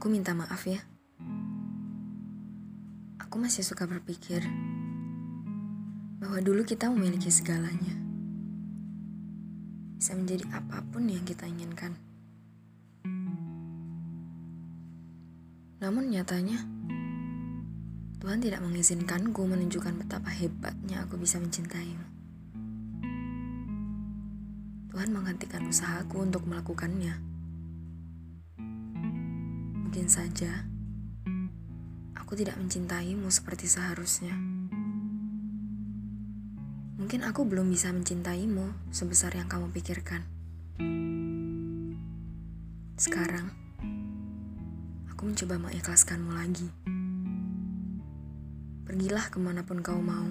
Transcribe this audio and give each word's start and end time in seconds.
Aku 0.00 0.08
minta 0.08 0.32
maaf 0.32 0.64
ya. 0.64 0.80
Aku 3.20 3.36
masih 3.36 3.60
suka 3.60 3.84
berpikir 3.84 4.40
bahwa 6.16 6.40
dulu 6.40 6.64
kita 6.64 6.88
memiliki 6.88 7.28
segalanya. 7.28 8.00
Bisa 10.00 10.16
menjadi 10.16 10.48
apa 10.56 10.80
pun 10.88 11.04
yang 11.04 11.20
kita 11.28 11.44
inginkan. 11.44 12.00
Namun 15.84 16.08
nyatanya, 16.08 16.64
Tuhan 18.24 18.40
tidak 18.40 18.64
mengizinkanku 18.64 19.44
menunjukkan 19.44 20.00
betapa 20.00 20.32
hebatnya 20.32 21.04
aku 21.04 21.20
bisa 21.20 21.36
mencintaimu. 21.36 22.08
Tuhan 24.96 25.12
menghentikan 25.12 25.68
usahaku 25.68 26.24
untuk 26.24 26.48
melakukannya. 26.48 27.29
Mungkin 29.90 30.06
saja 30.06 30.70
aku 32.14 32.38
tidak 32.38 32.54
mencintaimu 32.62 33.26
seperti 33.26 33.66
seharusnya. 33.66 34.30
Mungkin 36.94 37.26
aku 37.26 37.42
belum 37.42 37.66
bisa 37.66 37.90
mencintaimu 37.90 38.70
sebesar 38.94 39.34
yang 39.34 39.50
kamu 39.50 39.74
pikirkan. 39.74 40.22
Sekarang, 42.94 43.50
aku 45.10 45.26
mencoba 45.26 45.58
mengikhlaskanmu 45.58 46.38
lagi. 46.38 46.70
Pergilah 48.86 49.26
ke 49.26 49.42
mana 49.42 49.66
pun 49.66 49.82
kau 49.82 49.98
mau, 49.98 50.30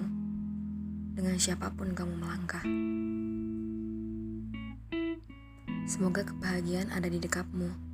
dengan 1.12 1.36
siapa 1.36 1.68
pun 1.76 1.92
kamu 1.92 2.16
melangkah. 2.16 2.64
Semoga 5.84 6.24
kebahagiaan 6.24 6.96
ada 6.96 7.12
di 7.12 7.20
dekapmu. 7.20 7.89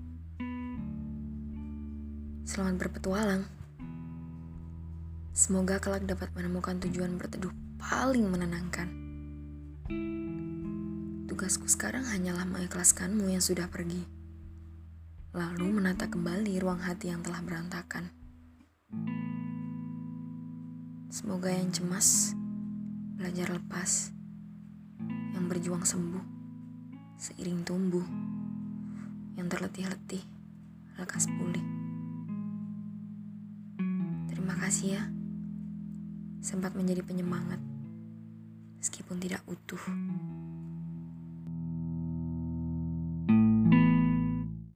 Selamat 2.47 2.79
berpetualang. 2.79 3.43
Semoga 5.35 5.83
kelak 5.83 6.07
dapat 6.07 6.31
menemukan 6.31 6.79
tujuan 6.79 7.19
berteduh 7.19 7.51
paling 7.75 8.23
menenangkan. 8.23 8.87
Tugasku 11.27 11.67
sekarang 11.67 12.07
hanyalah 12.07 12.47
mengikhlaskanmu 12.47 13.35
yang 13.35 13.43
sudah 13.43 13.67
pergi. 13.67 13.99
Lalu 15.35 15.75
menata 15.75 16.07
kembali 16.07 16.63
ruang 16.63 16.87
hati 16.87 17.11
yang 17.11 17.27
telah 17.27 17.43
berantakan. 17.43 18.15
Semoga 21.11 21.51
yang 21.51 21.75
cemas 21.75 22.31
belajar 23.19 23.59
lepas, 23.59 24.15
yang 25.35 25.51
berjuang 25.51 25.83
sembuh 25.83 26.23
seiring 27.19 27.67
tumbuh, 27.67 28.07
yang 29.35 29.51
terletih-letih 29.51 30.37
lekas 30.97 31.29
pulih. 31.29 31.46
Kasih 34.67 34.99
ya, 34.99 35.05
sempat 36.43 36.75
menjadi 36.75 36.99
penyemangat 37.07 37.63
meskipun 38.83 39.23
tidak 39.23 39.39
utuh. 39.47 39.79